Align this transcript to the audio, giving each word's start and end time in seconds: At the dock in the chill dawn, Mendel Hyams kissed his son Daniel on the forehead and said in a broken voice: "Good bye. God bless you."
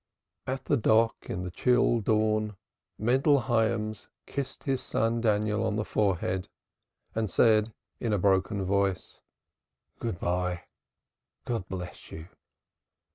At 0.47 0.65
the 0.65 0.77
dock 0.77 1.15
in 1.29 1.43
the 1.43 1.51
chill 1.51 1.99
dawn, 1.99 2.57
Mendel 2.97 3.41
Hyams 3.41 4.07
kissed 4.25 4.63
his 4.63 4.81
son 4.81 5.21
Daniel 5.21 5.63
on 5.63 5.75
the 5.75 5.85
forehead 5.85 6.47
and 7.13 7.29
said 7.29 7.71
in 7.99 8.11
a 8.11 8.17
broken 8.17 8.65
voice: 8.65 9.21
"Good 9.99 10.19
bye. 10.19 10.63
God 11.45 11.69
bless 11.69 12.11
you." 12.11 12.29